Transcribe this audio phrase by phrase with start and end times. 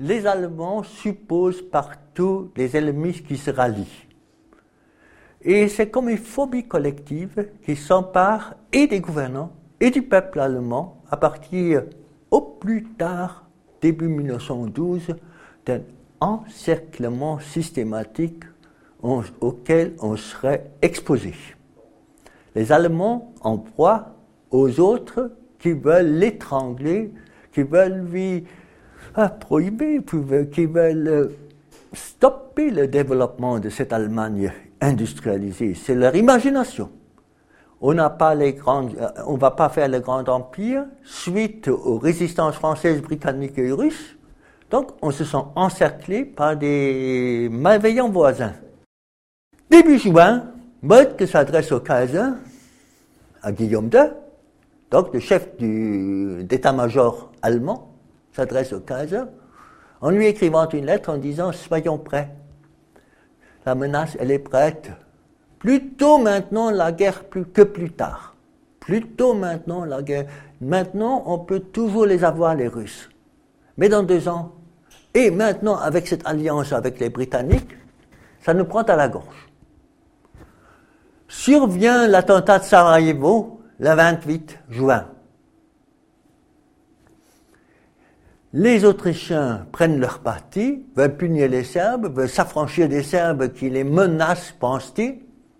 [0.00, 4.08] Les Allemands supposent partout les ennemis qui se rallient.
[5.40, 11.00] Et c'est comme une phobie collective qui s'empare et des gouvernants et du peuple allemand
[11.08, 11.84] à partir
[12.32, 13.46] au plus tard,
[13.80, 15.14] début 1912,
[15.64, 15.82] d'un
[16.18, 18.42] encerclement systématique
[19.00, 21.34] auquel on serait exposé.
[22.56, 24.16] Les Allemands en proie
[24.50, 25.30] aux autres
[25.60, 27.12] qui veulent l'étrangler,
[27.52, 28.44] qui veulent lui
[29.14, 30.00] à prohiber,
[30.52, 31.28] qui veulent euh,
[31.92, 35.74] stopper le développement de cette Allemagne industrialisée.
[35.74, 36.90] C'est leur imagination.
[37.80, 41.98] On n'a pas les grandes, euh, on va pas faire le grand empire suite aux
[41.98, 44.16] résistances françaises, britanniques et russes.
[44.70, 48.54] Donc, on se sent encerclé par des malveillants voisins.
[49.70, 50.44] Début juin,
[50.82, 52.30] Moltke s'adresse au Kaiser,
[53.42, 54.10] à Guillaume II,
[54.90, 57.93] donc le chef d'état-major allemand,
[58.34, 59.22] s'adresse au Kaiser,
[60.00, 62.30] en lui écrivant une lettre en disant Soyons prêts.
[63.64, 64.90] La menace, elle est prête.
[65.58, 68.34] Plutôt maintenant la guerre plus que plus tard.
[68.80, 70.26] Plutôt maintenant la guerre.
[70.60, 73.08] Maintenant, on peut toujours les avoir, les Russes.
[73.78, 74.52] Mais dans deux ans,
[75.14, 77.76] et maintenant avec cette alliance avec les Britanniques,
[78.40, 79.48] ça nous prend à la gorge.
[81.28, 85.06] Survient l'attentat de Sarajevo le 28 juin.
[88.56, 93.82] Les Autrichiens prennent leur parti, veulent punir les Serbes, veulent s'affranchir des Serbes qui les
[93.82, 95.16] menacent, pense-t-il,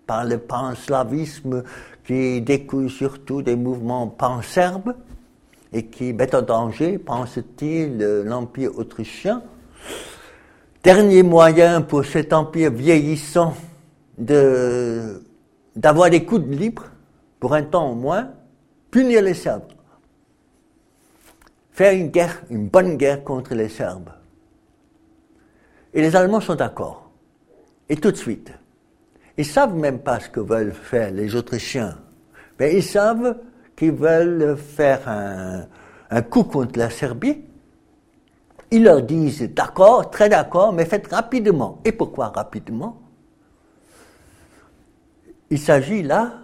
[0.06, 1.64] par le panslavisme
[2.06, 4.94] qui découle surtout des mouvements panserbes
[5.72, 9.42] et qui met en danger, pense-t-il, l'Empire autrichien.
[10.84, 13.54] Dernier moyen pour cet empire vieillissant
[14.16, 16.84] d'avoir des coups de libre,
[17.40, 18.30] pour un temps au moins,
[18.92, 19.73] punir les Serbes
[21.74, 24.10] faire une guerre, une bonne guerre contre les Serbes.
[25.92, 27.10] Et les Allemands sont d'accord.
[27.88, 28.52] Et tout de suite.
[29.36, 31.98] Ils savent même pas ce que veulent faire les Autrichiens.
[32.58, 33.36] Mais ils savent
[33.76, 35.66] qu'ils veulent faire un,
[36.10, 37.42] un coup contre la Serbie.
[38.70, 41.80] Ils leur disent d'accord, très d'accord, mais faites rapidement.
[41.84, 43.02] Et pourquoi rapidement?
[45.50, 46.34] Il s'agit là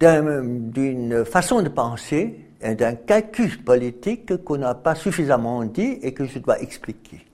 [0.00, 6.38] d'une façon de penser d'un calcul politique qu'on n'a pas suffisamment dit et que je
[6.38, 7.24] dois expliquer.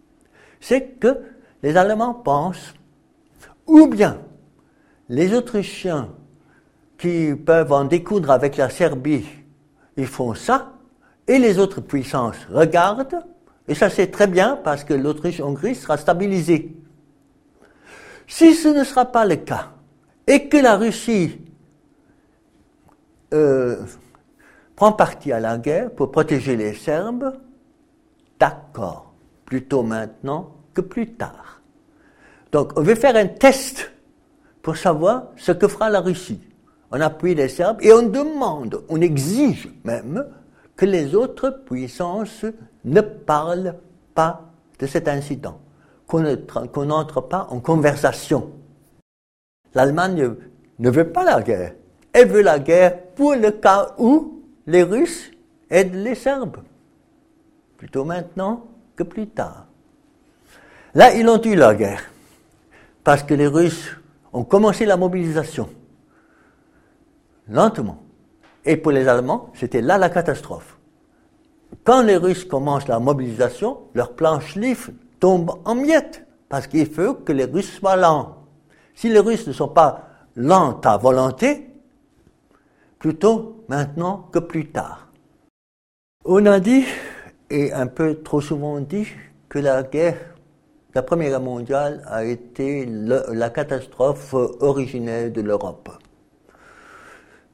[0.61, 1.19] C'est que
[1.63, 2.75] les Allemands pensent,
[3.67, 4.19] ou bien
[5.09, 6.11] les Autrichiens
[6.99, 9.27] qui peuvent en découdre avec la Serbie,
[9.97, 10.73] ils font ça,
[11.27, 13.25] et les autres puissances regardent,
[13.67, 16.77] et ça c'est très bien parce que l'Autriche-Hongrie sera stabilisée.
[18.27, 19.71] Si ce ne sera pas le cas,
[20.27, 21.39] et que la Russie
[23.33, 23.77] euh,
[24.77, 27.33] prend parti à la guerre pour protéger les Serbes,
[28.39, 29.13] d'accord,
[29.45, 31.61] plutôt maintenant que plus tard.
[32.53, 33.91] Donc on veut faire un test
[34.63, 36.41] pour savoir ce que fera la Russie.
[36.91, 40.27] On appuie les Serbes et on demande, on exige même
[40.77, 42.45] que les autres puissances
[42.85, 43.77] ne parlent
[44.15, 44.43] pas
[44.79, 45.61] de cet incident,
[46.07, 48.51] qu'on n'entre pas en conversation.
[49.75, 50.35] L'Allemagne
[50.79, 51.75] ne veut pas la guerre.
[52.13, 55.31] Elle veut la guerre pour le cas où les Russes
[55.71, 56.59] aident les Serbes,
[57.77, 58.67] plutôt maintenant
[58.97, 59.67] que plus tard.
[60.95, 62.03] Là, ils ont eu la guerre,
[63.03, 63.91] parce que les Russes
[64.33, 65.69] ont commencé la mobilisation,
[67.49, 68.03] lentement.
[68.65, 70.79] Et pour les Allemands, c'était là la catastrophe.
[71.83, 77.15] Quand les Russes commencent la mobilisation, leur plan Schlieff tombe en miettes, parce qu'il faut
[77.15, 78.47] que les Russes soient lents.
[78.95, 81.74] Si les Russes ne sont pas lents à volonté,
[83.05, 85.13] plutôt maintenant que plus tard.
[86.25, 86.85] On a dit,
[87.51, 89.09] et un peu trop souvent dit,
[89.51, 90.17] que la guerre,
[90.95, 95.91] la Première Guerre mondiale a été la catastrophe originelle de l'Europe.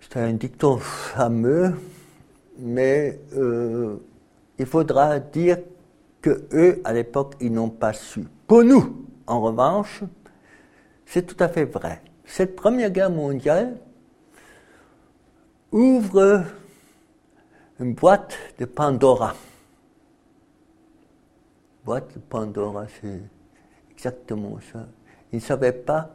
[0.00, 1.74] C'est un dicton fameux,
[2.56, 3.96] mais euh,
[4.56, 5.58] il faudra dire
[6.22, 8.20] que eux, à l'époque, ils n'ont pas su.
[8.46, 10.04] Pour nous, en revanche,
[11.06, 12.02] c'est tout à fait vrai.
[12.24, 13.78] Cette Première Guerre mondiale,
[15.72, 16.44] ouvre
[17.78, 19.34] une boîte de Pandora.
[21.84, 23.22] Boîte de Pandora, c'est
[23.92, 24.86] exactement ça.
[25.32, 26.10] Ils ne savaient pas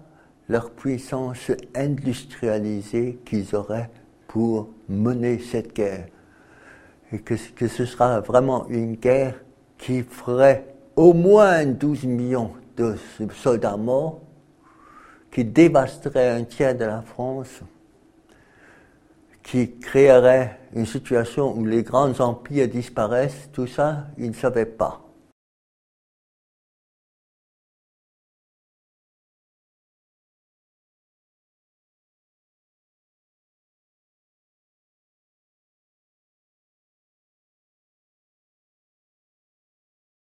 [0.47, 3.89] leur puissance industrialisée qu'ils auraient
[4.27, 6.07] pour mener cette guerre.
[7.11, 9.35] Et que, que ce sera vraiment une guerre
[9.77, 12.95] qui ferait au moins 12 millions de
[13.33, 14.19] soldats morts,
[15.31, 17.61] qui dévasterait un tiers de la France
[19.45, 25.04] qui créerait une situation où les grands empires disparaissent, tout ça, ils ne savaient pas.